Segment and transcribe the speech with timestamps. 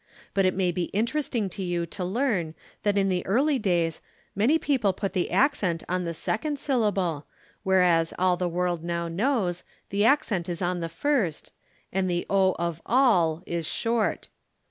[0.33, 4.01] But it may be interesting to you to learn that in the early days
[4.35, 7.27] many people put the accent on the second syllable,
[7.61, 11.51] whereas all the world now knows, the accent is on the first,
[11.93, 14.29] and the "o" of "ol" is short.